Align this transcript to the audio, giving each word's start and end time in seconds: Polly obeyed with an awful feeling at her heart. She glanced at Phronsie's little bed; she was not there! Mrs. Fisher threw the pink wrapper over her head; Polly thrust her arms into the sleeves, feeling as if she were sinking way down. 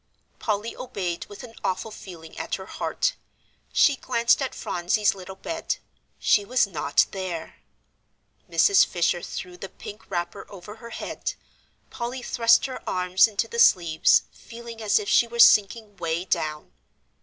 Polly 0.39 0.75
obeyed 0.75 1.25
with 1.27 1.43
an 1.43 1.53
awful 1.63 1.91
feeling 1.91 2.35
at 2.35 2.55
her 2.55 2.65
heart. 2.65 3.13
She 3.71 3.95
glanced 3.95 4.41
at 4.41 4.55
Phronsie's 4.55 5.13
little 5.13 5.35
bed; 5.35 5.77
she 6.17 6.43
was 6.43 6.65
not 6.65 7.05
there! 7.11 7.57
Mrs. 8.49 8.83
Fisher 8.83 9.21
threw 9.21 9.57
the 9.57 9.69
pink 9.69 10.09
wrapper 10.09 10.47
over 10.49 10.77
her 10.77 10.89
head; 10.89 11.35
Polly 11.91 12.23
thrust 12.23 12.65
her 12.65 12.81
arms 12.89 13.27
into 13.27 13.47
the 13.47 13.59
sleeves, 13.59 14.23
feeling 14.31 14.81
as 14.81 14.97
if 14.97 15.07
she 15.07 15.27
were 15.27 15.37
sinking 15.37 15.95
way 15.97 16.25
down. 16.25 16.73